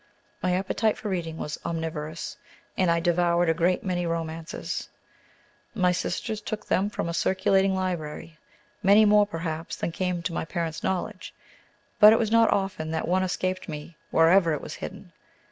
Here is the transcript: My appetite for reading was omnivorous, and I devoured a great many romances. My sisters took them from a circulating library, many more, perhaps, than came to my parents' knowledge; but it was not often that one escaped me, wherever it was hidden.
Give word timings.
My 0.41 0.55
appetite 0.55 0.97
for 0.97 1.09
reading 1.09 1.37
was 1.37 1.59
omnivorous, 1.63 2.35
and 2.75 2.89
I 2.89 2.99
devoured 2.99 3.49
a 3.49 3.53
great 3.53 3.83
many 3.83 4.07
romances. 4.07 4.89
My 5.75 5.91
sisters 5.91 6.41
took 6.41 6.65
them 6.65 6.89
from 6.89 7.07
a 7.07 7.13
circulating 7.13 7.75
library, 7.75 8.39
many 8.81 9.05
more, 9.05 9.27
perhaps, 9.27 9.75
than 9.75 9.91
came 9.91 10.23
to 10.23 10.33
my 10.33 10.43
parents' 10.43 10.81
knowledge; 10.81 11.35
but 11.99 12.13
it 12.13 12.17
was 12.17 12.31
not 12.31 12.49
often 12.51 12.89
that 12.89 13.07
one 13.07 13.21
escaped 13.21 13.69
me, 13.69 13.95
wherever 14.09 14.53
it 14.53 14.61
was 14.61 14.73
hidden. 14.73 15.11